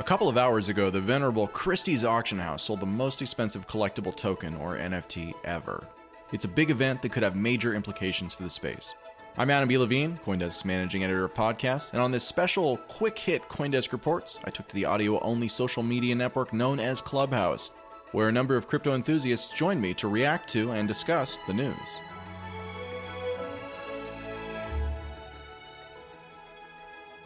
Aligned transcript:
A 0.00 0.02
couple 0.02 0.30
of 0.30 0.38
hours 0.38 0.70
ago, 0.70 0.88
the 0.88 0.98
venerable 0.98 1.46
Christie's 1.46 2.06
Auction 2.06 2.38
House 2.38 2.62
sold 2.62 2.80
the 2.80 2.86
most 2.86 3.20
expensive 3.20 3.68
collectible 3.68 4.16
token, 4.16 4.56
or 4.56 4.78
NFT, 4.78 5.34
ever. 5.44 5.86
It's 6.32 6.46
a 6.46 6.48
big 6.48 6.70
event 6.70 7.02
that 7.02 7.12
could 7.12 7.22
have 7.22 7.36
major 7.36 7.74
implications 7.74 8.32
for 8.32 8.42
the 8.42 8.48
space. 8.48 8.94
I'm 9.36 9.50
Adam 9.50 9.68
B. 9.68 9.76
Levine, 9.76 10.18
Coindesk's 10.24 10.64
managing 10.64 11.04
editor 11.04 11.26
of 11.26 11.34
podcasts, 11.34 11.92
and 11.92 12.00
on 12.00 12.12
this 12.12 12.24
special 12.24 12.78
quick 12.88 13.18
hit 13.18 13.46
Coindesk 13.50 13.92
Reports, 13.92 14.38
I 14.44 14.48
took 14.48 14.68
to 14.68 14.74
the 14.74 14.86
audio 14.86 15.20
only 15.20 15.48
social 15.48 15.82
media 15.82 16.14
network 16.14 16.54
known 16.54 16.80
as 16.80 17.02
Clubhouse, 17.02 17.70
where 18.12 18.30
a 18.30 18.32
number 18.32 18.56
of 18.56 18.66
crypto 18.66 18.94
enthusiasts 18.94 19.52
joined 19.52 19.82
me 19.82 19.92
to 19.92 20.08
react 20.08 20.48
to 20.52 20.70
and 20.70 20.88
discuss 20.88 21.38
the 21.46 21.52
news. 21.52 21.76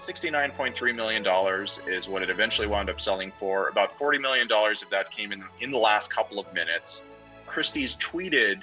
$69.3 0.06 0.94
million 0.94 1.24
is 1.86 2.08
what 2.08 2.22
it 2.22 2.28
eventually 2.28 2.66
wound 2.66 2.90
up 2.90 3.00
selling 3.00 3.32
for. 3.38 3.68
About 3.68 3.98
$40 3.98 4.20
million 4.20 4.46
of 4.50 4.90
that 4.90 5.10
came 5.10 5.32
in 5.32 5.42
in 5.60 5.70
the 5.70 5.78
last 5.78 6.10
couple 6.10 6.38
of 6.38 6.52
minutes. 6.52 7.00
Christie's 7.46 7.96
tweeted 7.96 8.60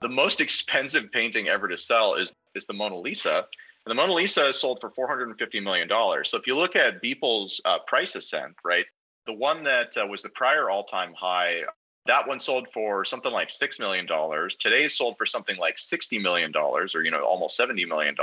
The 0.00 0.08
most 0.08 0.40
expensive 0.40 1.12
painting 1.12 1.48
ever 1.48 1.68
to 1.68 1.76
sell 1.76 2.14
is, 2.14 2.32
is 2.54 2.64
the 2.66 2.72
Mona 2.72 2.98
Lisa, 2.98 3.44
and 3.86 3.90
the 3.90 3.94
Mona 3.94 4.14
Lisa 4.14 4.48
is 4.48 4.60
sold 4.60 4.80
for 4.80 4.90
$450 4.90 5.62
million. 5.62 5.88
So 6.24 6.38
if 6.38 6.46
you 6.46 6.56
look 6.56 6.74
at 6.74 7.02
Beeple's 7.02 7.60
uh, 7.64 7.78
price 7.86 8.14
ascent, 8.14 8.54
right, 8.64 8.86
the 9.26 9.32
one 9.32 9.62
that 9.64 9.96
uh, 9.96 10.06
was 10.06 10.22
the 10.22 10.30
prior 10.30 10.70
all 10.70 10.84
time 10.84 11.12
high, 11.14 11.62
that 12.06 12.26
one 12.26 12.40
sold 12.40 12.68
for 12.72 13.04
something 13.04 13.32
like 13.32 13.50
$6 13.50 13.78
million. 13.78 14.06
Today 14.58 14.88
sold 14.88 15.16
for 15.18 15.26
something 15.26 15.56
like 15.58 15.76
$60 15.76 16.20
million 16.20 16.52
or, 16.56 16.86
you 17.02 17.10
know, 17.10 17.24
almost 17.24 17.58
$70 17.58 17.86
million. 17.86 18.14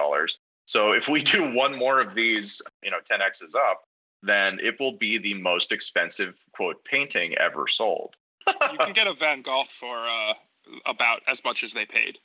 So 0.66 0.94
if 0.94 1.08
we 1.08 1.22
do 1.24 1.54
one 1.54 1.78
more 1.78 2.02
of 2.02 2.16
these, 2.16 2.62
you 2.84 2.90
know, 2.90 3.00
10X's 3.10 3.56
up, 3.56 3.84
then 4.24 4.60
it 4.62 4.80
will 4.80 4.98
be 4.98 5.18
the 5.18 5.34
most 5.36 5.72
expensive 5.72 6.36
quote 6.54 6.84
painting 6.86 7.36
ever 7.36 7.68
sold. 7.68 8.16
you 8.48 8.78
can 8.78 8.94
get 8.96 9.08
a 9.08 9.14
Van 9.14 9.42
Gogh 9.42 9.64
for 9.80 10.08
uh, 10.08 10.34
about 10.86 11.22
as 11.28 11.44
much 11.44 11.64
as 11.64 11.74
they 11.74 11.86
paid. 11.86 12.18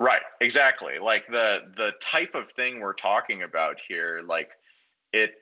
Right, 0.00 0.22
exactly. 0.40 0.98
Like 0.98 1.26
the 1.28 1.58
the 1.76 1.90
type 2.00 2.34
of 2.34 2.50
thing 2.56 2.80
we're 2.80 2.94
talking 2.94 3.42
about 3.42 3.76
here, 3.86 4.22
like 4.26 4.48
it 5.12 5.32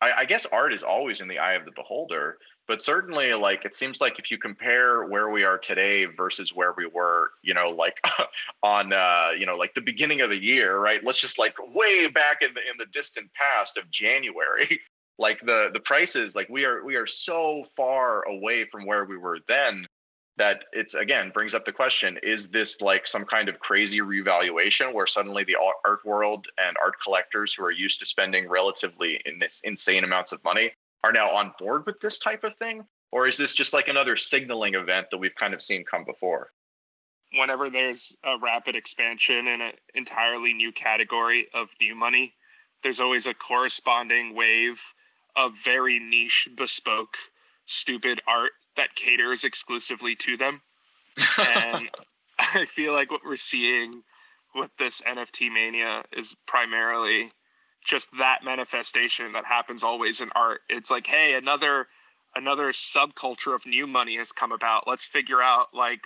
I, 0.00 0.12
I, 0.12 0.24
guess 0.24 0.44
art 0.46 0.72
is 0.72 0.82
always 0.82 1.20
in 1.20 1.28
the 1.28 1.38
eye 1.38 1.54
of 1.54 1.64
the 1.64 1.70
beholder, 1.70 2.38
but 2.66 2.82
certainly 2.82 3.32
like 3.34 3.64
it 3.64 3.76
seems 3.76 4.00
like 4.00 4.18
if 4.18 4.28
you 4.30 4.38
compare 4.38 5.04
where 5.04 5.30
we 5.30 5.44
are 5.44 5.56
today 5.56 6.04
versus 6.04 6.52
where 6.52 6.74
we 6.76 6.86
were, 6.86 7.30
you 7.42 7.54
know, 7.54 7.70
like 7.70 8.00
on 8.64 8.92
uh, 8.92 9.30
you 9.38 9.46
know, 9.46 9.56
like 9.56 9.74
the 9.74 9.80
beginning 9.80 10.20
of 10.20 10.30
the 10.30 10.42
year, 10.42 10.78
right? 10.80 11.04
Let's 11.04 11.20
just 11.20 11.38
like 11.38 11.54
way 11.72 12.08
back 12.08 12.38
in 12.42 12.54
the 12.54 12.60
in 12.60 12.76
the 12.76 12.86
distant 12.86 13.30
past 13.34 13.76
of 13.76 13.88
January. 13.92 14.80
like 15.20 15.40
the 15.42 15.70
the 15.72 15.80
prices, 15.80 16.34
like 16.34 16.48
we 16.48 16.64
are 16.64 16.84
we 16.84 16.96
are 16.96 17.06
so 17.06 17.64
far 17.76 18.22
away 18.22 18.64
from 18.64 18.84
where 18.84 19.04
we 19.04 19.16
were 19.16 19.38
then 19.46 19.86
that 20.38 20.64
it's 20.72 20.94
again 20.94 21.30
brings 21.32 21.54
up 21.54 21.64
the 21.64 21.72
question 21.72 22.18
is 22.22 22.48
this 22.48 22.80
like 22.80 23.06
some 23.06 23.24
kind 23.24 23.48
of 23.48 23.58
crazy 23.58 24.00
revaluation 24.00 24.94
where 24.94 25.06
suddenly 25.06 25.44
the 25.44 25.56
art 25.84 26.04
world 26.04 26.46
and 26.58 26.76
art 26.82 26.94
collectors 27.02 27.52
who 27.52 27.64
are 27.64 27.70
used 27.70 28.00
to 28.00 28.06
spending 28.06 28.48
relatively 28.48 29.20
in 29.26 29.40
insane 29.64 30.04
amounts 30.04 30.32
of 30.32 30.42
money 30.44 30.72
are 31.04 31.12
now 31.12 31.30
on 31.30 31.52
board 31.58 31.84
with 31.86 32.00
this 32.00 32.18
type 32.18 32.42
of 32.44 32.56
thing? 32.56 32.84
Or 33.12 33.26
is 33.26 33.36
this 33.36 33.54
just 33.54 33.72
like 33.72 33.88
another 33.88 34.16
signaling 34.16 34.74
event 34.74 35.06
that 35.10 35.18
we've 35.18 35.34
kind 35.34 35.54
of 35.54 35.62
seen 35.62 35.84
come 35.84 36.04
before? 36.04 36.50
Whenever 37.34 37.70
there's 37.70 38.14
a 38.24 38.36
rapid 38.38 38.74
expansion 38.74 39.46
in 39.46 39.60
an 39.60 39.72
entirely 39.94 40.52
new 40.52 40.72
category 40.72 41.46
of 41.54 41.68
new 41.80 41.94
money 41.94 42.34
there's 42.82 43.00
always 43.00 43.26
a 43.26 43.34
corresponding 43.34 44.34
wave 44.34 44.80
of 45.36 45.52
very 45.64 45.98
niche 45.98 46.48
bespoke 46.56 47.16
stupid 47.68 48.20
art 48.26 48.52
that 48.76 48.94
caters 48.94 49.44
exclusively 49.44 50.16
to 50.16 50.36
them. 50.36 50.60
and 51.38 51.88
I 52.38 52.66
feel 52.66 52.92
like 52.92 53.10
what 53.10 53.20
we're 53.24 53.36
seeing 53.36 54.02
with 54.54 54.70
this 54.78 55.00
NFT 55.02 55.52
mania 55.52 56.04
is 56.16 56.34
primarily 56.46 57.32
just 57.86 58.08
that 58.18 58.44
manifestation 58.44 59.32
that 59.32 59.44
happens 59.44 59.82
always 59.82 60.20
in 60.20 60.30
art. 60.34 60.60
It's 60.68 60.90
like, 60.90 61.06
hey, 61.06 61.34
another 61.34 61.86
another 62.34 62.72
subculture 62.72 63.54
of 63.54 63.64
new 63.66 63.86
money 63.86 64.16
has 64.16 64.32
come 64.32 64.52
about. 64.52 64.86
Let's 64.86 65.04
figure 65.04 65.42
out 65.42 65.68
like 65.74 66.00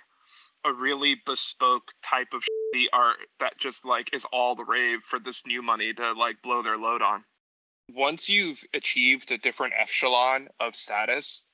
a 0.64 0.72
really 0.72 1.16
bespoke 1.26 1.90
type 2.02 2.28
of 2.32 2.42
art 2.92 3.16
that 3.38 3.58
just 3.58 3.84
like 3.84 4.14
is 4.14 4.24
all 4.32 4.54
the 4.54 4.64
rave 4.64 5.00
for 5.04 5.18
this 5.18 5.42
new 5.46 5.60
money 5.60 5.92
to 5.92 6.12
like 6.12 6.40
blow 6.42 6.62
their 6.62 6.78
load 6.78 7.02
on. 7.02 7.24
Once 7.90 8.28
you've 8.28 8.60
achieved 8.72 9.30
a 9.30 9.38
different 9.38 9.74
echelon 9.78 10.48
of 10.58 10.74
status, 10.74 11.44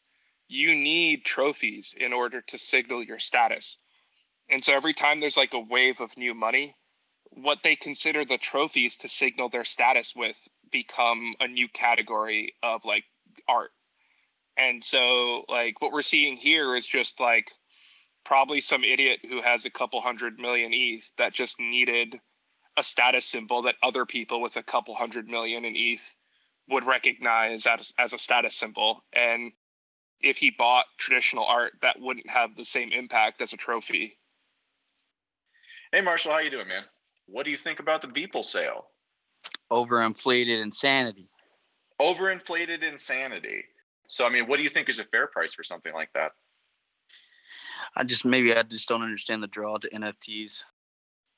you 0.49 0.75
need 0.75 1.25
trophies 1.25 1.95
in 1.97 2.13
order 2.13 2.41
to 2.41 2.59
signal 2.59 3.03
your 3.03 3.19
status. 3.19 3.77
And 4.51 4.65
so 4.65 4.73
every 4.73 4.95
time 4.95 5.21
there's 5.21 5.37
like 5.37 5.53
a 5.53 5.61
wave 5.61 6.01
of 6.01 6.17
new 6.17 6.35
money, 6.35 6.75
what 7.31 7.59
they 7.63 7.77
consider 7.77 8.25
the 8.25 8.39
trophies 8.39 8.97
to 8.97 9.09
signal 9.09 9.51
their 9.51 9.65
status 9.65 10.15
with 10.17 10.37
become 10.73 11.35
a 11.41 11.47
new 11.47 11.69
category 11.69 12.55
of 12.63 12.81
like 12.85 13.05
art. 13.47 13.71
And 14.57 14.83
so 14.83 15.45
like 15.49 15.81
what 15.81 15.93
we're 15.93 16.03
seeing 16.03 16.37
here 16.37 16.75
is 16.75 16.87
just 16.87 17.21
like 17.21 17.51
probably 18.25 18.61
some 18.61 18.85
idiot 18.85 19.21
who 19.29 19.43
has 19.43 19.65
a 19.65 19.71
couple 19.71 20.01
hundred 20.01 20.39
million 20.39 20.73
ETH 20.73 21.11
that 21.19 21.35
just 21.35 21.61
needed 21.61 22.19
a 22.77 22.83
status 22.83 23.27
symbol 23.27 23.63
that 23.63 23.75
other 23.83 24.07
people 24.07 24.41
with 24.41 24.57
a 24.57 24.63
couple 24.63 24.95
hundred 24.95 25.29
million 25.29 25.65
in 25.65 25.75
ETH 25.77 26.01
would 26.69 26.87
recognize 26.87 27.67
as, 27.67 27.93
as 27.99 28.13
a 28.13 28.19
status 28.19 28.57
symbol. 28.57 29.03
And 29.13 29.53
if 30.21 30.37
he 30.37 30.51
bought 30.51 30.87
traditional 30.99 31.45
art 31.45 31.73
that 31.83 32.01
wouldn't 32.01 32.29
have 32.29 32.57
the 32.57 32.65
same 32.65 32.93
impact 32.93 33.41
as 33.41 33.53
a 33.53 33.57
trophy. 33.57 34.19
Hey 35.93 36.01
Marshall, 36.01 36.33
how 36.33 36.39
you 36.39 36.51
doing, 36.51 36.69
man? 36.69 36.85
What 37.27 37.45
do 37.45 37.51
you 37.51 37.57
think 37.57 37.81
about 37.81 38.03
the 38.03 38.09
Beeple 38.09 38.45
sale? 38.45 38.87
Overinflated 39.71 40.63
insanity. 40.63 41.29
Overinflated 42.01 42.83
insanity. 42.83 43.65
So 44.09 44.25
I 44.25 44.31
mean, 44.31 44.47
what 44.47 44.57
do 44.57 44.63
you 44.63 44.71
think 44.71 44.89
is 44.89 44.99
a 44.99 45.05
fair 45.05 45.27
price 45.27 45.55
for 45.55 45.63
something 45.63 45.93
like 45.93 46.13
that? 46.15 46.33
I 47.97 48.05
just 48.05 48.25
maybe 48.25 48.55
I 48.55 48.63
just 48.63 48.89
don't 48.89 49.03
understand 49.03 49.43
the 49.43 49.47
draw 49.47 49.79
to 49.79 49.89
NFTs. 49.91 50.63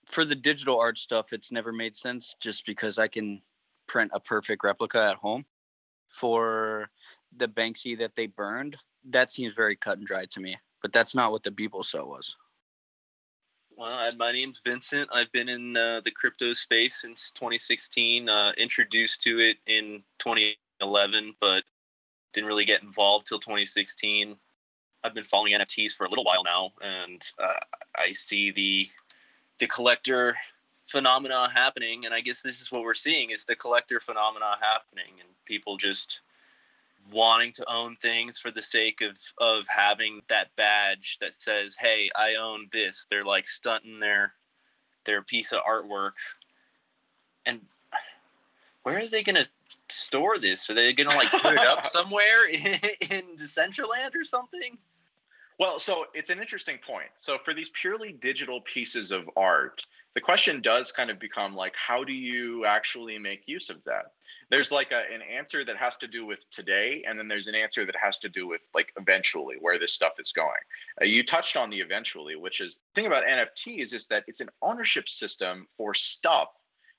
For 0.06 0.24
the 0.24 0.34
digital 0.34 0.78
art 0.80 0.98
stuff, 0.98 1.32
it's 1.32 1.52
never 1.52 1.72
made 1.72 1.96
sense 1.96 2.34
just 2.40 2.66
because 2.66 2.98
I 2.98 3.08
can 3.08 3.42
print 3.86 4.10
a 4.14 4.20
perfect 4.20 4.64
replica 4.64 4.98
at 4.98 5.16
home. 5.16 5.44
For 6.08 6.90
the 7.36 7.48
Banksy 7.48 7.98
that 7.98 8.12
they 8.16 8.26
burned, 8.26 8.76
that 9.10 9.30
seems 9.30 9.54
very 9.54 9.76
cut 9.76 9.98
and 9.98 10.06
dry 10.06 10.26
to 10.26 10.40
me. 10.40 10.56
But 10.82 10.92
that's 10.92 11.14
not 11.14 11.32
what 11.32 11.42
the 11.42 11.50
Beeple 11.50 11.84
show 11.84 12.06
was. 12.06 12.34
Well, 13.76 14.10
my 14.18 14.32
name's 14.32 14.60
Vincent. 14.64 15.08
I've 15.12 15.32
been 15.32 15.48
in 15.48 15.76
uh, 15.76 16.02
the 16.04 16.10
crypto 16.10 16.52
space 16.52 17.00
since 17.00 17.30
2016. 17.30 18.28
Uh, 18.28 18.52
introduced 18.58 19.22
to 19.22 19.38
it 19.38 19.56
in 19.66 20.02
2011, 20.18 21.34
but 21.40 21.64
didn't 22.34 22.46
really 22.46 22.64
get 22.64 22.82
involved 22.82 23.26
till 23.26 23.38
2016. 23.38 24.36
I've 25.02 25.14
been 25.14 25.24
following 25.24 25.54
NFTs 25.54 25.92
for 25.92 26.04
a 26.04 26.10
little 26.10 26.24
while 26.24 26.44
now, 26.44 26.72
and 26.82 27.22
uh, 27.38 27.54
I 27.96 28.12
see 28.12 28.50
the 28.50 28.88
the 29.60 29.66
collector 29.66 30.36
phenomena 30.86 31.48
happening. 31.48 32.04
And 32.04 32.14
I 32.14 32.20
guess 32.20 32.42
this 32.42 32.60
is 32.60 32.70
what 32.70 32.82
we're 32.82 32.92
seeing: 32.92 33.30
is 33.30 33.46
the 33.46 33.56
collector 33.56 33.98
phenomena 34.00 34.56
happening, 34.60 35.20
and 35.20 35.28
people 35.46 35.78
just 35.78 36.20
wanting 37.12 37.52
to 37.52 37.72
own 37.72 37.96
things 37.96 38.38
for 38.38 38.50
the 38.50 38.62
sake 38.62 39.00
of 39.00 39.16
of 39.38 39.66
having 39.68 40.20
that 40.28 40.54
badge 40.56 41.18
that 41.20 41.34
says, 41.34 41.76
"Hey, 41.78 42.10
I 42.16 42.34
own 42.34 42.68
this." 42.72 43.06
They're 43.10 43.24
like 43.24 43.46
stunting 43.46 44.00
their 44.00 44.34
their 45.04 45.22
piece 45.22 45.52
of 45.52 45.60
artwork. 45.68 46.12
And 47.46 47.60
where 48.82 48.98
are 48.98 49.08
they 49.08 49.22
going 49.22 49.36
to 49.36 49.48
store 49.88 50.38
this? 50.38 50.68
Are 50.70 50.74
they 50.74 50.92
going 50.92 51.08
to 51.08 51.16
like 51.16 51.30
put 51.30 51.54
it 51.54 51.58
up 51.58 51.86
somewhere 51.90 52.48
in, 52.48 52.60
in 53.10 53.22
Decentraland 53.36 54.14
or 54.14 54.24
something? 54.24 54.78
Well, 55.58 55.78
so 55.78 56.06
it's 56.14 56.30
an 56.30 56.40
interesting 56.40 56.78
point. 56.78 57.08
So 57.18 57.36
for 57.44 57.52
these 57.52 57.70
purely 57.80 58.12
digital 58.12 58.62
pieces 58.62 59.10
of 59.10 59.28
art, 59.36 59.84
the 60.14 60.20
question 60.20 60.62
does 60.62 60.90
kind 60.90 61.10
of 61.10 61.18
become 61.18 61.54
like, 61.54 61.74
how 61.76 62.02
do 62.02 62.14
you 62.14 62.64
actually 62.64 63.18
make 63.18 63.46
use 63.46 63.68
of 63.68 63.84
that? 63.84 64.12
There's 64.50 64.70
like 64.70 64.90
a, 64.92 65.02
an 65.12 65.22
answer 65.22 65.64
that 65.64 65.76
has 65.76 65.96
to 65.98 66.06
do 66.06 66.26
with 66.26 66.38
today 66.50 67.04
and 67.06 67.18
then 67.18 67.28
there's 67.28 67.46
an 67.46 67.54
answer 67.54 67.86
that 67.86 67.94
has 68.02 68.18
to 68.18 68.28
do 68.28 68.46
with 68.46 68.60
like 68.74 68.92
eventually 68.98 69.56
where 69.60 69.78
this 69.78 69.92
stuff 69.92 70.12
is 70.18 70.32
going. 70.32 70.50
Uh, 71.00 71.04
you 71.04 71.22
touched 71.22 71.56
on 71.56 71.70
the 71.70 71.80
eventually 71.80 72.36
which 72.36 72.60
is 72.60 72.78
the 72.94 73.00
thing 73.00 73.06
about 73.06 73.24
nfts 73.24 73.92
is 73.92 74.06
that 74.06 74.24
it's 74.26 74.40
an 74.40 74.50
ownership 74.62 75.08
system 75.08 75.66
for 75.76 75.94
stuff 75.94 76.48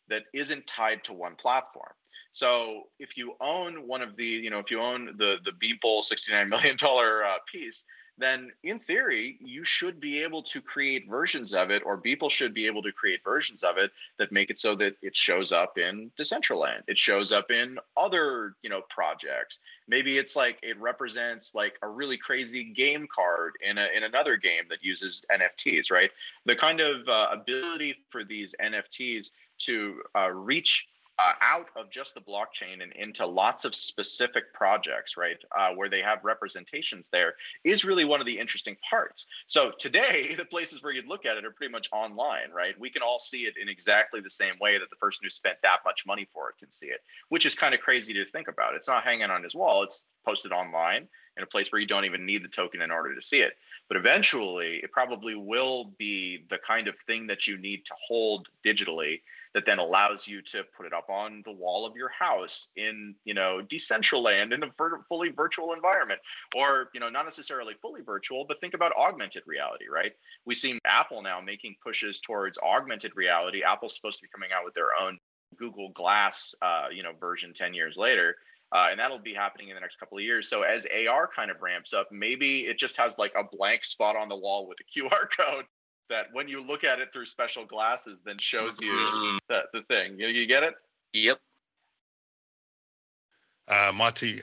that 0.10 0.24
isn't 0.34 0.68
tied 0.68 1.04
to 1.06 1.14
one 1.14 1.36
platform. 1.36 1.92
So 2.34 2.84
if 3.00 3.18
you 3.18 3.34
own 3.42 3.88
one 3.88 4.02
of 4.02 4.16
the, 4.16 4.26
you 4.26 4.50
know, 4.50 4.60
if 4.60 4.72
you 4.72 4.80
own 4.80 5.16
the 5.18 5.38
the 5.44 5.52
Beeple 5.52 6.04
$69 6.04 6.48
million 6.50 6.78
uh, 6.82 7.38
piece, 7.52 7.84
then 8.22 8.52
in 8.64 8.80
theory, 8.80 9.38
you 9.40 9.64
should 9.64 10.00
be 10.00 10.22
able 10.22 10.44
to 10.44 10.62
create 10.62 11.10
versions 11.10 11.54
of 11.54 11.72
it, 11.72 11.82
or 11.86 11.98
people 11.98 12.30
should 12.30 12.54
be 12.54 12.66
able 12.66 12.82
to 12.84 12.92
create 12.92 13.22
versions 13.24 13.64
of 13.64 13.78
it 13.78 13.92
that 14.20 14.32
make 14.32 14.50
it 14.50 14.60
so 14.60 14.76
that 14.76 14.96
it 15.02 15.16
shows 15.16 15.52
up 15.52 15.78
in 15.78 16.12
Decentraland. 16.20 16.82
It 16.88 16.98
shows 16.98 17.32
up 17.32 17.52
in 17.52 17.78
other, 17.98 18.56
you 18.64 18.70
know, 18.70 18.82
projects. 18.90 19.60
Maybe 19.88 20.18
it's 20.18 20.36
like 20.36 20.58
it 20.62 20.80
represents 20.80 21.56
like 21.56 21.78
a 21.82 21.88
really 21.88 22.18
crazy 22.18 22.64
game 22.64 23.08
card 23.14 23.54
in 23.68 23.78
a, 23.78 23.88
in 23.96 24.04
another 24.04 24.38
game 24.38 24.64
that 24.70 24.84
uses 24.84 25.24
NFTs, 25.32 25.92
right? 25.92 26.12
The 26.46 26.56
kind 26.56 26.82
of 26.82 27.08
uh, 27.08 27.28
ability 27.32 27.96
for 28.10 28.24
these 28.24 28.54
NFTs 28.62 29.30
to 29.66 30.02
uh, 30.16 30.32
reach 30.32 30.88
uh, 31.28 31.34
out 31.42 31.68
of 31.76 31.90
just 31.90 32.14
the 32.14 32.22
blockchain 32.22 32.82
and 32.82 32.92
into 32.94 33.26
lots 33.26 33.66
of 33.66 33.76
specific 33.76 34.54
projects, 34.54 35.18
right, 35.18 35.38
uh, 35.58 35.70
where 35.76 35.90
they 35.90 36.02
have 36.02 36.24
representations 36.24 37.10
there, 37.12 37.34
is 37.64 37.86
really 37.86 38.06
one 38.06 38.20
of 38.20 38.26
the 38.26 38.38
interesting 38.38 38.78
parts. 38.88 39.26
So 39.48 39.72
today, 39.80 40.36
the 40.38 40.46
places 40.46 40.82
where 40.82 40.94
you'd 40.94 41.08
look 41.08 41.26
at 41.26 41.38
it 41.38 41.46
are 41.46 41.52
pretty 41.52 41.72
much 41.72 41.90
online, 41.92 42.52
right? 42.54 42.80
We 42.80 42.90
can 42.90 43.02
all 43.02 43.20
see 43.20 43.44
it 43.44 43.56
in 43.62 43.70
exactly 43.70 44.22
the 44.22 44.30
same 44.30 44.56
way 44.60 44.78
that 44.78 44.90
the 44.90 44.96
person 44.96 45.22
who 45.24 45.30
spent 45.30 45.58
that 45.64 45.80
much 45.86 46.06
money 46.06 46.28
for 46.34 46.50
it 46.50 46.58
can 46.60 46.72
see 46.72 46.88
it, 46.88 47.02
which 47.30 47.46
is 47.46 47.56
kind 47.56 47.74
of 47.74 47.82
crazy 47.82 48.14
to 48.14 48.26
think 48.26 48.48
about. 48.48 48.76
It's 48.76 48.88
not 48.88 49.04
hanging 49.04 49.30
on 49.30 49.44
his 49.44 49.56
wall; 49.56 49.84
it's 49.84 50.06
posted 50.26 50.52
online 50.52 51.08
in 51.38 51.44
a 51.44 51.48
place 51.48 51.72
where 51.72 51.80
you 51.80 51.88
don't 51.88 52.06
even 52.06 52.26
need 52.26 52.44
the 52.44 52.50
token 52.50 52.82
in 52.82 52.92
order 52.92 53.16
to 53.16 53.22
see 53.22 53.40
it. 53.40 53.54
But 53.92 53.98
eventually, 53.98 54.80
it 54.82 54.94
probably 54.94 55.36
will 55.36 55.92
be 55.98 56.46
the 56.50 56.58
kind 56.66 56.88
of 56.88 56.96
thing 57.08 57.28
that 57.28 57.46
you 57.46 57.58
need 57.58 57.84
to 57.88 57.94
hold 58.08 58.48
digitally 58.66 59.20
that 59.54 59.66
then 59.66 59.80
allows 59.80 60.26
you 60.26 60.42
to 60.44 60.64
put 60.78 60.86
it 60.86 60.94
up 60.94 61.10
on 61.10 61.42
the 61.44 61.52
wall 61.52 61.86
of 61.86 61.98
your 61.98 62.08
house 62.08 62.70
in 62.78 63.16
you 63.26 63.34
know 63.34 63.60
decentraland 63.70 64.54
in 64.54 64.64
a 64.64 64.72
vir- 64.78 65.04
fully 65.10 65.28
virtual 65.28 65.74
environment. 65.74 66.22
Or 66.56 66.88
you 66.94 67.02
know 67.02 67.10
not 67.10 67.26
necessarily 67.26 67.74
fully 67.82 68.00
virtual 68.02 68.46
but 68.48 68.62
think 68.62 68.76
about 68.76 68.94
augmented 68.98 69.44
reality 69.46 69.90
right? 69.94 70.14
We 70.46 70.56
see 70.56 70.80
apple 70.86 71.22
now 71.22 71.42
making 71.42 71.76
pushes 71.84 72.22
towards 72.22 72.58
augmented 72.60 73.12
reality. 73.18 73.62
Apple's 73.62 73.94
supposed 73.94 74.20
to 74.20 74.24
be 74.24 74.30
coming 74.34 74.52
out 74.56 74.64
with 74.64 74.74
their 74.74 74.96
own 74.98 75.20
google 75.58 75.90
glass 75.90 76.56
uh, 76.62 76.86
you 76.94 77.04
know 77.04 77.12
version 77.20 77.52
10 77.54 77.74
years 77.74 77.98
later 77.98 78.38
uh, 78.74 78.88
and 78.90 79.00
that'll 79.00 79.20
be 79.20 79.34
happening 79.34 79.70
in 79.70 79.76
the 79.76 79.82
next 79.82 80.00
couple 80.00 80.18
of 80.18 80.24
years. 80.24 80.50
So 80.50 80.62
as 80.64 80.86
AR 80.86 81.30
kind 81.34 81.52
of 81.52 81.62
ramps 81.62 81.94
up, 81.94 82.08
maybe 82.12 82.62
it 82.62 82.78
just 82.78 82.96
has 82.98 83.18
like 83.18 83.34
a 83.38 83.44
blank 83.44 83.84
spot 83.84 84.16
on 84.16 84.30
the 84.30 84.36
wall 84.36 84.68
with 84.68 84.78
a 84.80 85.00
QR 85.00 85.28
code 85.38 85.66
that 86.10 86.28
when 86.34 86.48
you 86.48 86.64
look 86.64 86.84
at 86.84 87.00
it 87.00 87.10
through 87.14 87.26
special 87.26 87.66
glasses, 87.66 88.22
then 88.26 88.38
shows 88.38 88.78
you 88.82 88.92
mm-hmm. 88.92 89.38
the, 89.50 89.64
the 89.74 89.82
thing. 89.84 90.20
You, 90.20 90.28
you 90.28 90.46
get 90.46 90.64
it? 90.64 90.74
Yep. 91.14 91.40
Uh, 93.68 93.92
Monty, 93.94 94.42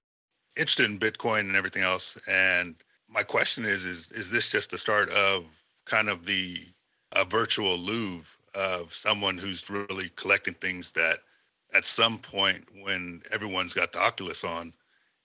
interested 0.56 0.90
in 0.90 0.98
Bitcoin 0.98 1.40
and 1.40 1.56
everything 1.56 1.82
else. 1.82 2.16
And 2.26 2.74
my 3.08 3.22
question 3.22 3.64
is, 3.64 3.84
is, 3.84 4.10
is 4.12 4.30
this 4.30 4.48
just 4.48 4.70
the 4.70 4.78
start 4.78 5.10
of 5.10 5.44
kind 5.86 6.08
of 6.08 6.24
the 6.24 6.66
a 7.12 7.24
virtual 7.24 7.78
Louvre 7.78 8.26
of 8.54 8.94
someone 8.94 9.38
who's 9.38 9.70
really 9.70 10.10
collecting 10.16 10.54
things 10.54 10.92
that 10.92 11.20
at 11.74 11.84
some 11.84 12.18
point 12.18 12.64
when 12.82 13.22
everyone's 13.30 13.74
got 13.74 13.92
the 13.92 14.00
Oculus 14.00 14.44
on 14.44 14.72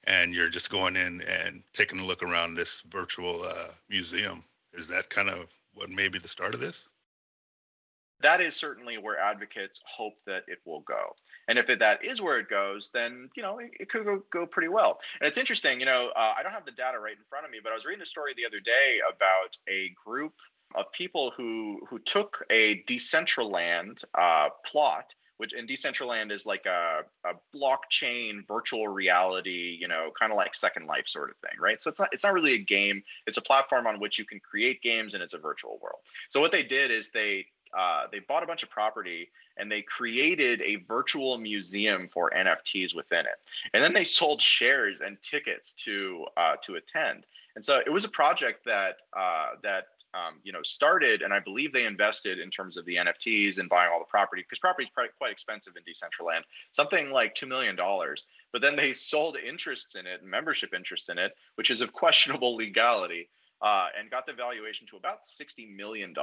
and 0.05 0.33
you're 0.33 0.49
just 0.49 0.69
going 0.69 0.95
in 0.95 1.21
and 1.21 1.63
taking 1.73 1.99
a 1.99 2.05
look 2.05 2.21
around 2.21 2.55
this 2.55 2.83
virtual 2.89 3.43
uh, 3.43 3.69
museum, 3.89 4.43
is 4.73 4.87
that 4.89 5.09
kind 5.09 5.29
of 5.29 5.47
what 5.73 5.89
may 5.89 6.07
be 6.07 6.19
the 6.19 6.27
start 6.27 6.53
of 6.53 6.59
this? 6.59 6.89
That 8.21 8.41
is 8.41 8.55
certainly 8.55 8.97
where 8.97 9.19
advocates 9.19 9.81
hope 9.85 10.15
that 10.25 10.43
it 10.47 10.59
will 10.65 10.81
go. 10.81 11.15
And 11.49 11.59
if 11.59 11.69
it, 11.69 11.79
that 11.79 12.03
is 12.05 12.21
where 12.21 12.39
it 12.39 12.49
goes, 12.49 12.89
then 12.93 13.29
you 13.35 13.43
know 13.43 13.59
it, 13.59 13.71
it 13.79 13.89
could 13.89 14.05
go, 14.05 14.23
go 14.31 14.45
pretty 14.45 14.69
well. 14.69 14.99
And 15.19 15.27
it's 15.27 15.37
interesting, 15.37 15.79
you 15.79 15.85
know, 15.85 16.11
uh, 16.15 16.33
I 16.37 16.41
don't 16.41 16.53
have 16.53 16.65
the 16.65 16.71
data 16.71 16.99
right 16.99 17.17
in 17.17 17.23
front 17.29 17.45
of 17.45 17.51
me, 17.51 17.57
but 17.61 17.71
I 17.71 17.75
was 17.75 17.83
reading 17.85 18.01
a 18.01 18.05
story 18.05 18.33
the 18.35 18.45
other 18.45 18.61
day 18.61 18.99
about 19.09 19.57
a 19.67 19.91
group 20.05 20.33
of 20.75 20.85
people 20.97 21.33
who 21.35 21.81
who 21.89 21.99
took 21.99 22.45
a 22.49 22.83
Decentraland 22.83 24.03
uh, 24.17 24.49
plot 24.71 25.05
which 25.37 25.53
in 25.53 25.67
Decentraland 25.67 26.31
is 26.31 26.45
like 26.45 26.65
a, 26.65 27.01
a 27.25 27.33
blockchain 27.55 28.47
virtual 28.47 28.87
reality, 28.87 29.77
you 29.79 29.87
know, 29.87 30.11
kind 30.17 30.31
of 30.31 30.37
like 30.37 30.55
Second 30.55 30.87
Life 30.87 31.07
sort 31.07 31.29
of 31.29 31.37
thing, 31.37 31.59
right? 31.59 31.81
So 31.81 31.89
it's 31.89 31.99
not 31.99 32.09
it's 32.11 32.23
not 32.23 32.33
really 32.33 32.53
a 32.53 32.63
game. 32.63 33.03
It's 33.27 33.37
a 33.37 33.41
platform 33.41 33.87
on 33.87 33.99
which 33.99 34.19
you 34.19 34.25
can 34.25 34.39
create 34.39 34.81
games, 34.81 35.13
and 35.13 35.23
it's 35.23 35.33
a 35.33 35.37
virtual 35.37 35.79
world. 35.81 35.99
So 36.29 36.39
what 36.39 36.51
they 36.51 36.63
did 36.63 36.91
is 36.91 37.09
they 37.09 37.47
uh, 37.77 38.03
they 38.11 38.19
bought 38.19 38.43
a 38.43 38.45
bunch 38.45 38.63
of 38.63 38.69
property 38.69 39.29
and 39.57 39.71
they 39.71 39.81
created 39.81 40.61
a 40.61 40.77
virtual 40.87 41.37
museum 41.37 42.07
for 42.11 42.31
NFTs 42.35 42.95
within 42.95 43.21
it, 43.21 43.39
and 43.73 43.83
then 43.83 43.93
they 43.93 44.03
sold 44.19 44.41
shares 44.41 45.01
and 45.01 45.17
tickets 45.21 45.73
to 45.85 46.25
uh, 46.37 46.55
to 46.65 46.75
attend. 46.75 47.25
And 47.55 47.63
so 47.63 47.79
it 47.85 47.91
was 47.91 48.03
a 48.03 48.09
project 48.09 48.65
that 48.65 48.97
uh, 49.17 49.49
that 49.63 49.85
um, 50.13 50.39
you 50.43 50.51
know, 50.51 50.61
started, 50.63 51.21
and 51.21 51.33
I 51.33 51.39
believe 51.39 51.73
they 51.73 51.85
invested 51.85 52.39
in 52.39 52.49
terms 52.49 52.77
of 52.77 52.85
the 52.85 52.97
NFTs 52.97 53.57
and 53.57 53.69
buying 53.69 53.89
all 53.91 53.99
the 53.99 54.05
property 54.05 54.43
because 54.43 54.59
property 54.59 54.85
is 54.85 55.11
quite 55.17 55.31
expensive 55.31 55.73
in 55.75 55.83
Decentraland, 55.83 56.41
something 56.71 57.11
like 57.11 57.35
two 57.35 57.47
million 57.47 57.75
dollars. 57.75 58.25
But 58.51 58.61
then 58.61 58.75
they 58.75 58.93
sold 58.93 59.37
interests 59.37 59.95
in 59.95 60.05
it, 60.05 60.23
membership 60.23 60.73
interests 60.73 61.09
in 61.09 61.17
it, 61.17 61.33
which 61.55 61.71
is 61.71 61.81
of 61.81 61.93
questionable 61.93 62.55
legality. 62.57 63.29
Uh, 63.61 63.87
and 63.97 64.11
got 64.11 64.25
the 64.25 64.33
valuation 64.33 64.85
to 64.85 64.97
about 64.97 65.19
$60 65.23 65.73
million. 65.73 66.13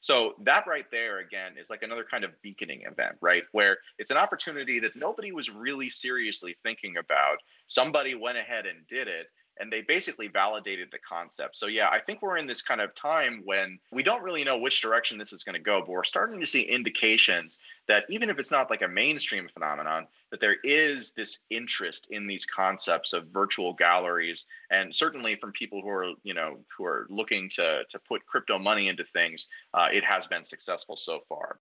So, 0.00 0.34
that 0.42 0.66
right 0.66 0.86
there, 0.90 1.20
again, 1.20 1.52
is 1.56 1.70
like 1.70 1.84
another 1.84 2.02
kind 2.02 2.24
of 2.24 2.32
beaconing 2.42 2.82
event, 2.90 3.14
right? 3.20 3.44
Where 3.52 3.78
it's 4.00 4.10
an 4.10 4.16
opportunity 4.16 4.80
that 4.80 4.96
nobody 4.96 5.30
was 5.30 5.48
really 5.48 5.88
seriously 5.88 6.56
thinking 6.64 6.96
about. 6.96 7.36
Somebody 7.68 8.16
went 8.16 8.36
ahead 8.36 8.66
and 8.66 8.84
did 8.88 9.06
it 9.06 9.28
and 9.58 9.72
they 9.72 9.82
basically 9.82 10.28
validated 10.28 10.88
the 10.90 10.98
concept. 10.98 11.56
So 11.56 11.66
yeah, 11.66 11.88
I 11.90 12.00
think 12.00 12.22
we're 12.22 12.38
in 12.38 12.46
this 12.46 12.62
kind 12.62 12.80
of 12.80 12.94
time 12.94 13.42
when 13.44 13.78
we 13.90 14.02
don't 14.02 14.22
really 14.22 14.44
know 14.44 14.58
which 14.58 14.80
direction 14.80 15.18
this 15.18 15.32
is 15.32 15.44
going 15.44 15.54
to 15.54 15.60
go, 15.60 15.80
but 15.80 15.90
we're 15.90 16.04
starting 16.04 16.40
to 16.40 16.46
see 16.46 16.62
indications 16.62 17.58
that 17.88 18.04
even 18.08 18.30
if 18.30 18.38
it's 18.38 18.50
not 18.50 18.70
like 18.70 18.82
a 18.82 18.88
mainstream 18.88 19.48
phenomenon, 19.52 20.06
that 20.30 20.40
there 20.40 20.56
is 20.64 21.12
this 21.12 21.38
interest 21.50 22.06
in 22.10 22.26
these 22.26 22.46
concepts 22.46 23.12
of 23.12 23.26
virtual 23.28 23.74
galleries, 23.74 24.46
and 24.70 24.94
certainly 24.94 25.36
from 25.36 25.52
people 25.52 25.82
who 25.82 25.88
are 25.88 26.12
you 26.22 26.34
know 26.34 26.58
who 26.76 26.84
are 26.84 27.06
looking 27.10 27.50
to 27.50 27.82
to 27.90 27.98
put 28.00 28.24
crypto 28.26 28.58
money 28.58 28.88
into 28.88 29.04
things, 29.12 29.48
uh, 29.74 29.88
it 29.92 30.04
has 30.04 30.26
been 30.26 30.44
successful 30.44 30.96
so 30.96 31.20
far. 31.28 31.58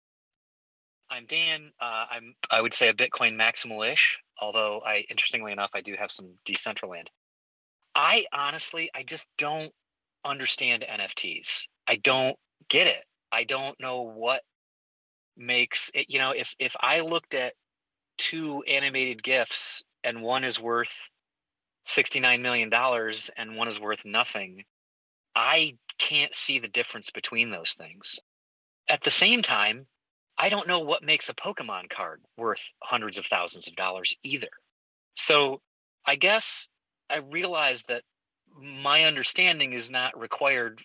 I'm 1.10 1.26
Dan. 1.26 1.72
Uh, 1.82 2.06
I'm 2.10 2.36
I 2.50 2.62
would 2.62 2.74
say 2.74 2.88
a 2.88 2.94
Bitcoin 2.94 3.36
maximal-ish, 3.36 4.20
although 4.40 4.82
I 4.86 5.06
interestingly 5.10 5.52
enough 5.52 5.72
I 5.74 5.82
do 5.82 5.96
have 6.00 6.12
some 6.12 6.30
Decentraland. 6.46 7.08
I 7.96 8.26
honestly, 8.34 8.90
I 8.96 9.04
just 9.04 9.28
don't 9.38 9.72
understand 10.24 10.86
NFTs. 10.90 11.68
I 11.88 11.98
don't 11.98 12.38
get 12.70 12.88
it. 12.88 13.04
I 13.32 13.44
don't 13.44 13.80
know 13.80 14.02
what 14.02 14.42
makes 15.38 15.90
it, 15.94 16.10
you 16.10 16.20
know, 16.20 16.32
if 16.32 16.54
if 16.60 16.76
I 16.80 17.02
looked 17.02 17.34
at 17.34 17.54
two 18.18 18.64
animated 18.64 19.24
gifs 19.24 19.82
and 20.04 20.22
one 20.22 20.44
is 20.44 20.60
worth 20.60 20.92
69 21.84 22.42
million 22.42 22.70
dollars 22.70 23.32
and 23.38 23.56
one 23.56 23.68
is 23.68 23.80
worth 23.80 24.06
nothing, 24.06 24.64
I 25.36 25.78
can't 25.98 26.36
see 26.36 26.60
the 26.60 26.68
difference 26.68 27.10
between 27.10 27.50
those 27.50 27.74
things. 27.74 28.20
At 28.90 29.02
the 29.04 29.12
same 29.12 29.42
time, 29.42 29.88
I 30.38 30.50
don't 30.50 30.68
know 30.68 30.80
what 30.80 31.04
makes 31.04 31.30
a 31.30 31.34
Pokemon 31.34 31.90
card 31.90 32.22
worth 32.38 32.62
hundreds 32.84 33.18
of 33.18 33.26
thousands 33.26 33.68
of 33.68 33.76
dollars 33.76 34.16
either. 34.24 34.50
So, 35.16 35.62
I 36.06 36.16
guess 36.16 36.68
I 37.12 37.18
realize 37.18 37.84
that 37.88 38.04
my 38.58 39.04
understanding 39.04 39.74
is 39.74 39.90
not 39.90 40.20
required 40.20 40.82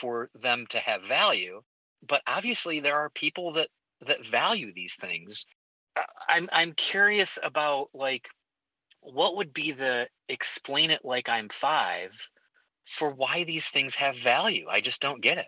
for 0.00 0.30
them 0.40 0.66
to 0.70 0.78
have 0.78 1.02
value, 1.04 1.62
but 2.06 2.22
obviously 2.26 2.80
there 2.80 2.96
are 2.96 3.10
people 3.10 3.52
that 3.52 3.68
that 4.06 4.26
value 4.26 4.72
these 4.72 4.94
things. 4.94 5.46
I'm 6.28 6.48
I'm 6.52 6.72
curious 6.72 7.38
about 7.42 7.88
like 7.94 8.28
what 9.00 9.36
would 9.36 9.52
be 9.52 9.72
the 9.72 10.08
explain 10.28 10.90
it 10.90 11.04
like 11.04 11.28
I'm 11.28 11.48
5 11.48 12.10
for 12.86 13.10
why 13.10 13.44
these 13.44 13.68
things 13.68 13.94
have 13.96 14.16
value. 14.16 14.66
I 14.68 14.80
just 14.80 15.00
don't 15.00 15.22
get 15.22 15.38
it. 15.38 15.46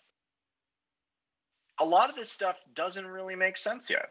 A 1.81 1.85
lot 1.85 2.11
of 2.11 2.17
this 2.17 2.31
stuff 2.31 2.57
doesn't 2.75 3.07
really 3.07 3.35
make 3.35 3.57
sense 3.57 3.91
yet 3.91 4.09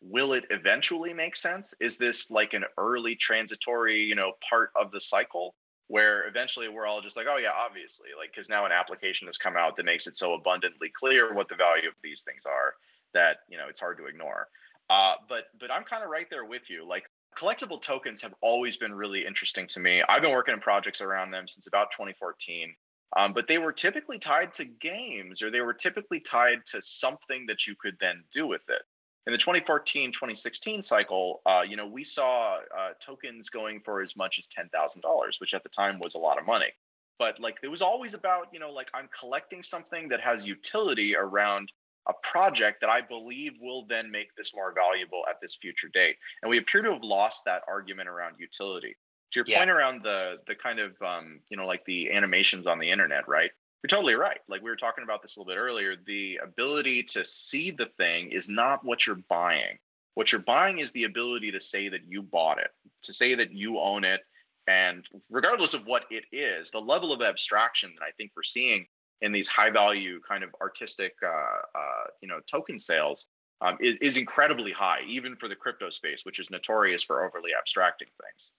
will 0.00 0.32
it 0.32 0.44
eventually 0.50 1.12
make 1.12 1.36
sense? 1.36 1.74
Is 1.80 1.98
this 1.98 2.30
like 2.30 2.54
an 2.54 2.64
early 2.78 3.16
transitory 3.16 4.02
you 4.02 4.14
know 4.14 4.32
part 4.48 4.70
of 4.80 4.90
the 4.90 5.00
cycle 5.00 5.54
where 5.88 6.28
eventually 6.28 6.68
we're 6.68 6.86
all 6.86 7.00
just 7.00 7.16
like 7.16 7.26
oh 7.28 7.36
yeah 7.36 7.50
obviously 7.50 8.06
like 8.18 8.30
because 8.32 8.48
now 8.48 8.64
an 8.64 8.72
application 8.72 9.26
has 9.26 9.36
come 9.36 9.56
out 9.56 9.76
that 9.76 9.84
makes 9.84 10.06
it 10.06 10.16
so 10.16 10.34
abundantly 10.34 10.88
clear 10.96 11.34
what 11.34 11.48
the 11.48 11.56
value 11.56 11.88
of 11.88 11.94
these 12.02 12.22
things 12.22 12.42
are 12.46 12.74
that 13.12 13.38
you 13.48 13.58
know 13.58 13.64
it's 13.68 13.80
hard 13.80 13.98
to 13.98 14.06
ignore. 14.06 14.48
Uh, 14.88 15.14
but 15.28 15.44
but 15.60 15.70
i'm 15.70 15.84
kind 15.84 16.02
of 16.02 16.10
right 16.10 16.26
there 16.30 16.44
with 16.44 16.62
you 16.68 16.86
like 16.88 17.04
collectible 17.38 17.80
tokens 17.80 18.20
have 18.20 18.34
always 18.40 18.76
been 18.76 18.92
really 18.92 19.24
interesting 19.24 19.66
to 19.68 19.78
me. 19.78 20.02
I've 20.08 20.22
been 20.22 20.32
working 20.32 20.54
in 20.54 20.60
projects 20.60 21.00
around 21.00 21.30
them 21.30 21.46
since 21.46 21.66
about 21.66 21.90
2014 21.92 22.74
um, 23.16 23.32
but 23.32 23.46
they 23.48 23.58
were 23.58 23.72
typically 23.72 24.18
tied 24.18 24.54
to 24.54 24.64
games 24.64 25.42
or 25.42 25.50
they 25.50 25.60
were 25.60 25.74
typically 25.74 26.20
tied 26.20 26.58
to 26.66 26.80
something 26.82 27.46
that 27.46 27.66
you 27.66 27.74
could 27.80 27.96
then 28.00 28.24
do 28.32 28.46
with 28.46 28.62
it 28.68 28.82
In 29.26 29.32
the 29.32 29.38
2014 29.38 30.12
2016 30.12 30.82
cycle, 30.82 31.42
uh, 31.46 31.60
you 31.60 31.76
know, 31.76 31.86
we 31.86 32.04
saw 32.04 32.56
uh, 32.56 32.90
tokens 33.04 33.48
going 33.50 33.80
for 33.84 34.00
as 34.00 34.16
much 34.16 34.38
as 34.38 34.48
$10,000, 34.48 35.40
which 35.40 35.54
at 35.54 35.62
the 35.62 35.68
time 35.68 35.98
was 35.98 36.14
a 36.14 36.18
lot 36.18 36.38
of 36.38 36.46
money. 36.46 36.72
But 37.18 37.38
like, 37.38 37.58
it 37.62 37.68
was 37.68 37.82
always 37.82 38.14
about, 38.14 38.46
you 38.52 38.58
know, 38.58 38.70
like 38.70 38.88
I'm 38.94 39.08
collecting 39.18 39.62
something 39.62 40.08
that 40.08 40.20
has 40.20 40.46
utility 40.46 41.14
around 41.14 41.70
a 42.08 42.12
project 42.22 42.80
that 42.80 42.88
I 42.90 43.02
believe 43.02 43.52
will 43.60 43.84
then 43.86 44.10
make 44.10 44.34
this 44.36 44.52
more 44.54 44.72
valuable 44.72 45.22
at 45.28 45.36
this 45.40 45.56
future 45.60 45.88
date. 45.92 46.16
And 46.42 46.50
we 46.50 46.58
appear 46.58 46.82
to 46.82 46.92
have 46.92 47.02
lost 47.02 47.44
that 47.44 47.62
argument 47.68 48.08
around 48.08 48.36
utility. 48.38 48.96
To 49.32 49.40
your 49.40 49.44
yeah. 49.46 49.58
point 49.58 49.70
around 49.70 50.02
the 50.02 50.38
the 50.48 50.56
kind 50.56 50.80
of 50.80 51.00
um, 51.02 51.38
you 51.50 51.56
know 51.56 51.66
like 51.66 51.84
the 51.84 52.10
animations 52.10 52.66
on 52.66 52.80
the 52.80 52.90
internet, 52.90 53.28
right? 53.28 53.52
You're 53.82 53.88
totally 53.88 54.14
right. 54.14 54.38
Like 54.48 54.62
we 54.62 54.70
were 54.70 54.76
talking 54.76 55.04
about 55.04 55.22
this 55.22 55.36
a 55.36 55.40
little 55.40 55.54
bit 55.54 55.58
earlier, 55.58 55.96
the 56.06 56.38
ability 56.42 57.02
to 57.04 57.24
see 57.24 57.70
the 57.70 57.86
thing 57.96 58.30
is 58.30 58.48
not 58.48 58.84
what 58.84 59.06
you're 59.06 59.20
buying. 59.28 59.78
What 60.14 60.32
you're 60.32 60.42
buying 60.42 60.80
is 60.80 60.92
the 60.92 61.04
ability 61.04 61.52
to 61.52 61.60
say 61.60 61.88
that 61.88 62.00
you 62.06 62.22
bought 62.22 62.58
it, 62.58 62.70
to 63.04 63.14
say 63.14 63.34
that 63.34 63.52
you 63.52 63.78
own 63.78 64.04
it. 64.04 64.20
And 64.66 65.06
regardless 65.30 65.72
of 65.72 65.86
what 65.86 66.04
it 66.10 66.24
is, 66.30 66.70
the 66.70 66.80
level 66.80 67.12
of 67.12 67.22
abstraction 67.22 67.92
that 67.98 68.04
I 68.04 68.10
think 68.12 68.32
we're 68.36 68.42
seeing 68.42 68.86
in 69.22 69.32
these 69.32 69.48
high 69.48 69.70
value 69.70 70.20
kind 70.26 70.44
of 70.44 70.50
artistic, 70.60 71.14
uh, 71.22 71.28
uh, 71.28 72.04
you 72.20 72.28
know, 72.28 72.40
token 72.50 72.78
sales 72.78 73.26
um, 73.62 73.78
is, 73.80 73.96
is 74.00 74.16
incredibly 74.16 74.72
high, 74.72 75.00
even 75.08 75.36
for 75.36 75.48
the 75.48 75.56
crypto 75.56 75.90
space, 75.90 76.20
which 76.24 76.38
is 76.38 76.50
notorious 76.50 77.02
for 77.02 77.24
overly 77.24 77.50
abstracting 77.58 78.08
things. 78.08 78.52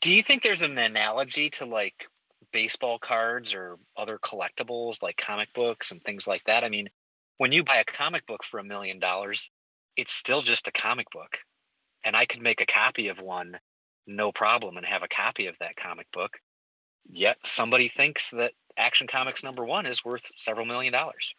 Do 0.00 0.12
you 0.12 0.22
think 0.22 0.42
there's 0.42 0.62
an 0.62 0.78
analogy 0.78 1.50
to 1.50 1.64
like 1.64 2.06
baseball 2.56 2.98
cards 2.98 3.52
or 3.52 3.76
other 3.98 4.18
collectibles 4.18 5.02
like 5.02 5.18
comic 5.18 5.52
books 5.52 5.90
and 5.90 6.02
things 6.02 6.26
like 6.26 6.42
that. 6.44 6.64
I 6.64 6.70
mean, 6.70 6.88
when 7.36 7.52
you 7.52 7.62
buy 7.62 7.76
a 7.76 7.92
comic 7.92 8.26
book 8.26 8.42
for 8.42 8.58
a 8.58 8.64
million 8.64 8.98
dollars, 8.98 9.50
it's 9.94 10.14
still 10.14 10.40
just 10.40 10.66
a 10.66 10.72
comic 10.72 11.10
book. 11.10 11.36
And 12.02 12.16
I 12.16 12.24
could 12.24 12.40
make 12.40 12.62
a 12.62 12.66
copy 12.66 13.08
of 13.08 13.20
one 13.20 13.58
no 14.06 14.32
problem 14.32 14.78
and 14.78 14.86
have 14.86 15.02
a 15.02 15.08
copy 15.08 15.48
of 15.48 15.58
that 15.58 15.76
comic 15.76 16.06
book. 16.14 16.30
Yet 17.06 17.36
somebody 17.44 17.88
thinks 17.88 18.30
that 18.30 18.52
Action 18.78 19.06
Comics 19.06 19.44
number 19.44 19.66
one 19.66 19.84
is 19.84 20.02
worth 20.02 20.24
several 20.38 20.64
million 20.64 20.94
dollars. 20.94 21.34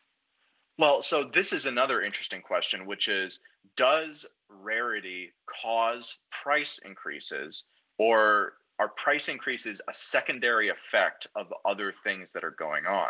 Well, 0.77 1.01
so 1.01 1.23
this 1.33 1.51
is 1.51 1.65
another 1.65 2.03
interesting 2.03 2.43
question, 2.43 2.85
which 2.85 3.07
is 3.07 3.39
Does 3.75 4.23
rarity 4.49 5.31
cause 5.63 6.15
price 6.43 6.79
increases, 6.85 7.63
or 7.97 8.53
are 8.79 8.89
price 8.89 9.27
increases 9.27 9.81
a 9.87 9.93
secondary 9.93 10.69
effect 10.69 11.27
of 11.35 11.53
other 11.65 11.93
things 12.03 12.31
that 12.33 12.43
are 12.43 12.55
going 12.57 12.85
on? 12.85 13.09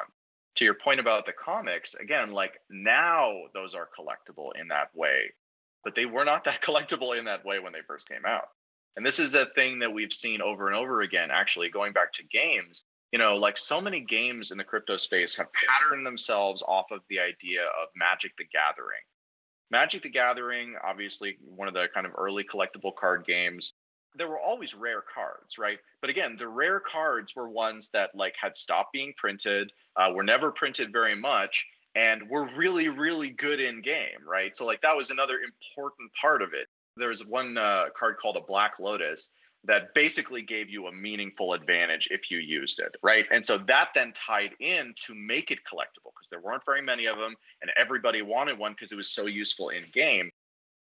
To 0.55 0.65
your 0.65 0.73
point 0.73 0.99
about 0.99 1.25
the 1.25 1.33
comics, 1.33 1.93
again, 1.95 2.31
like 2.31 2.59
now 2.69 3.41
those 3.53 3.75
are 3.75 3.89
collectible 3.97 4.49
in 4.59 4.69
that 4.69 4.95
way, 4.95 5.33
but 5.83 5.93
they 5.95 6.05
were 6.05 6.25
not 6.25 6.45
that 6.45 6.61
collectible 6.63 7.17
in 7.17 7.25
that 7.25 7.45
way 7.45 7.59
when 7.59 7.73
they 7.73 7.81
first 7.87 8.07
came 8.07 8.25
out. 8.25 8.49
And 8.95 9.05
this 9.05 9.19
is 9.19 9.35
a 9.35 9.45
thing 9.45 9.79
that 9.79 9.93
we've 9.93 10.11
seen 10.11 10.41
over 10.41 10.67
and 10.67 10.75
over 10.75 11.01
again, 11.01 11.29
actually, 11.31 11.69
going 11.69 11.93
back 11.93 12.11
to 12.13 12.23
games. 12.23 12.83
You 13.11 13.19
know, 13.19 13.35
like 13.35 13.57
so 13.57 13.79
many 13.79 14.01
games 14.01 14.51
in 14.51 14.57
the 14.57 14.63
crypto 14.63 14.97
space 14.97 15.35
have 15.35 15.47
patterned 15.53 16.05
themselves 16.05 16.63
off 16.67 16.87
of 16.91 17.01
the 17.09 17.19
idea 17.19 17.61
of 17.61 17.89
Magic 17.95 18.31
the 18.37 18.45
Gathering. 18.45 18.99
Magic 19.69 20.01
the 20.01 20.09
Gathering, 20.09 20.75
obviously, 20.83 21.37
one 21.41 21.67
of 21.67 21.73
the 21.73 21.85
kind 21.93 22.05
of 22.05 22.13
early 22.17 22.43
collectible 22.43 22.93
card 22.95 23.25
games, 23.25 23.73
there 24.15 24.27
were 24.27 24.39
always 24.39 24.73
rare 24.73 25.03
cards, 25.13 25.57
right? 25.57 25.79
But 26.01 26.09
again, 26.09 26.35
the 26.37 26.47
rare 26.47 26.79
cards 26.79 27.35
were 27.35 27.49
ones 27.49 27.89
that 27.93 28.11
like 28.15 28.35
had 28.41 28.55
stopped 28.55 28.93
being 28.93 29.13
printed, 29.17 29.71
uh, 29.95 30.11
were 30.13 30.23
never 30.23 30.51
printed 30.51 30.91
very 30.91 31.15
much, 31.15 31.65
and 31.95 32.29
were 32.29 32.49
really, 32.55 32.89
really 32.89 33.29
good 33.29 33.59
in 33.59 33.81
game, 33.81 34.19
right? 34.27 34.55
So 34.55 34.65
like 34.65 34.81
that 34.81 34.95
was 34.95 35.09
another 35.09 35.39
important 35.39 36.11
part 36.19 36.41
of 36.41 36.53
it. 36.53 36.67
There 36.95 37.09
was 37.09 37.25
one 37.25 37.57
uh, 37.57 37.85
card 37.97 38.17
called 38.21 38.37
a 38.37 38.41
Black 38.41 38.73
Lotus 38.79 39.29
that 39.63 39.93
basically 39.93 40.41
gave 40.41 40.69
you 40.69 40.87
a 40.87 40.91
meaningful 40.91 41.53
advantage 41.53 42.07
if 42.11 42.31
you 42.31 42.37
used 42.37 42.79
it, 42.79 42.95
right? 43.03 43.25
And 43.31 43.45
so 43.45 43.57
that 43.67 43.89
then 43.93 44.13
tied 44.13 44.51
in 44.59 44.93
to 45.05 45.13
make 45.13 45.51
it 45.51 45.59
collectible 45.59 46.13
because 46.15 46.29
there 46.31 46.39
weren't 46.39 46.63
very 46.65 46.81
many 46.81 47.05
of 47.07 47.17
them, 47.17 47.35
and 47.61 47.71
everybody 47.77 48.21
wanted 48.21 48.57
one 48.57 48.73
because 48.73 48.91
it 48.91 48.95
was 48.95 49.13
so 49.13 49.25
useful 49.25 49.69
in 49.69 49.83
game 49.93 50.31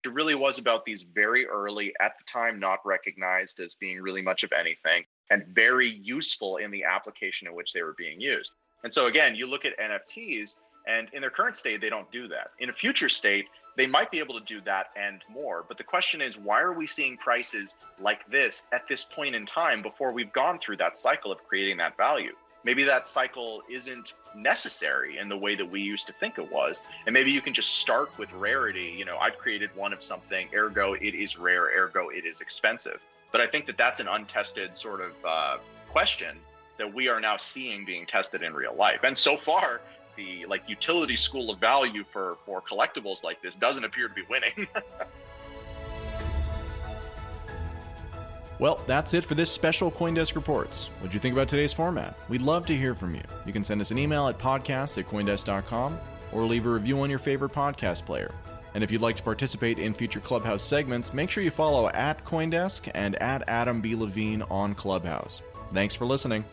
it 0.06 0.14
really 0.14 0.36
was 0.36 0.58
about 0.58 0.86
these 0.86 1.06
very 1.14 1.46
early, 1.46 1.94
at 2.02 2.18
the 2.18 2.24
time 2.32 2.60
not 2.60 2.80
recognized 2.86 3.60
as 3.60 3.76
being 3.76 4.02
really 4.02 4.22
much 4.22 4.44
of 4.44 4.52
anything, 4.52 5.04
and 5.30 5.46
very 5.48 5.90
useful 5.90 6.58
in 6.58 6.72
the 6.72 6.84
application 6.84 7.48
in 7.48 7.56
which 7.56 7.74
they 7.74 7.82
were 7.82 7.96
being 7.98 8.20
used. 8.20 8.52
And 8.84 8.94
so, 8.94 9.08
again, 9.08 9.36
you 9.36 9.48
look 9.48 9.66
at 9.66 9.78
NFTs, 9.80 10.56
and 10.88 11.08
in 11.14 11.22
their 11.22 11.32
current 11.32 11.58
state, 11.58 11.82
they 11.82 11.90
don't 11.90 12.12
do 12.12 12.28
that. 12.28 12.52
In 12.60 12.70
a 12.70 12.74
future 12.74 13.10
state, 13.10 13.46
they 13.76 13.88
might 13.88 14.12
be 14.12 14.20
able 14.20 14.40
to 14.40 14.46
do 14.46 14.62
that 14.62 14.88
and 14.96 15.22
more. 15.30 15.66
But 15.68 15.78
the 15.78 15.84
question 15.84 16.22
is, 16.22 16.38
why 16.38 16.62
are 16.62 16.74
we 16.74 16.88
seeing 16.88 17.18
prices 17.18 17.76
like 18.00 18.26
this 18.30 18.62
at 18.72 18.88
this 18.88 19.04
point 19.04 19.36
in 19.36 19.46
time 19.46 19.82
before 19.82 20.12
we've 20.12 20.32
gone 20.32 20.60
through 20.60 20.78
that 20.78 20.98
cycle 20.98 21.32
of 21.32 21.44
creating 21.44 21.78
that 21.78 21.98
value? 21.98 22.34
Maybe 22.66 22.84
that 22.84 23.08
cycle 23.08 23.62
isn't 23.70 24.14
necessary 24.36 25.20
in 25.20 25.30
the 25.30 25.38
way 25.38 25.56
that 25.56 25.70
we 25.70 25.80
used 25.80 26.08
to 26.08 26.14
think 26.14 26.38
it 26.38 26.52
was. 26.52 26.82
And 27.06 27.14
maybe 27.14 27.32
you 27.32 27.40
can 27.40 27.54
just 27.54 27.76
start 27.78 28.10
with 28.18 28.34
rarity. 28.34 28.94
You 28.98 29.06
know 29.06 29.18
i've 29.18 29.38
created 29.38 29.70
one 29.76 29.94
of 29.94 30.04
something 30.04 30.50
ergo 30.54 30.94
it 30.94 31.16
is 31.16 31.38
rare 31.38 31.70
ergo 31.78 32.10
it 32.10 32.26
is 32.26 32.42
expensive. 32.42 33.00
But 33.32 33.42
i 33.42 33.48
think 33.48 33.66
that 33.68 33.78
that's 33.78 34.00
an 34.00 34.08
untested 34.08 34.76
sort 34.76 35.02
of 35.02 35.12
uh, 35.26 35.58
question 35.90 36.38
that 36.78 36.94
we 36.94 37.08
are 37.08 37.22
now 37.22 37.38
seeing 37.38 37.86
being 37.86 38.06
tested 38.06 38.44
in 38.44 38.54
real 38.54 38.76
life. 38.76 39.02
And 39.04 39.18
so 39.18 39.38
far 39.38 39.80
the 40.18 40.46
like 40.48 40.64
utility 40.68 41.16
school 41.16 41.50
of 41.50 41.60
value 41.60 42.04
for 42.04 42.38
for 42.46 42.62
collectibles 42.62 43.24
like 43.24 43.42
this 43.42 43.56
doesn't 43.56 43.84
appear 43.84 44.08
to 44.08 44.14
be 44.14 44.24
winning 44.30 44.68
Well, 48.58 48.80
that's 48.88 49.14
it 49.14 49.26
for 49.26 49.36
this 49.36 49.52
special 49.52 49.92
Coindesk 49.92 50.36
Reports. 50.36 50.88
What'd 51.00 51.14
you 51.14 51.20
think 51.20 51.34
about 51.34 51.50
today's 51.50 51.74
format? 51.74 52.18
We'd 52.30 52.42
love 52.42 52.66
to 52.68 52.76
hear 52.76 52.96
from 52.96 53.14
you. 53.14 53.24
You 53.46 53.52
can 53.52 53.64
send 53.64 53.82
us 53.82 53.92
an 53.92 53.98
email 53.98 54.28
at 54.28 54.38
podcast 54.38 54.98
at 54.98 55.10
Coindesk.com 55.10 56.00
or 56.32 56.46
leave 56.46 56.66
a 56.66 56.70
review 56.70 57.00
on 57.02 57.10
your 57.10 57.20
favorite 57.20 57.52
podcast 57.52 58.06
player. 58.06 58.34
And 58.74 58.84
if 58.84 58.92
you'd 58.92 59.02
like 59.02 59.16
to 59.18 59.24
participate 59.24 59.80
in 59.80 59.94
future 59.94 60.20
Clubhouse 60.20 60.62
segments, 60.62 61.14
make 61.14 61.30
sure 61.30 61.44
you 61.44 61.52
follow 61.52 61.90
at 61.90 62.24
Coindesk 62.26 62.90
and 62.94 63.22
at 63.22 63.44
Adam 63.48 63.82
B. 63.82 63.96
Levine 63.96 64.42
on 64.44 64.76
Clubhouse. 64.76 65.42
Thanks 65.72 65.96
for 65.96 66.06
listening. 66.06 66.44